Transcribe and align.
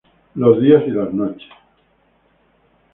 Los 0.33 0.59
días 0.59 0.81
y 0.87 0.89
las 0.89 1.13
noches. 1.13 1.47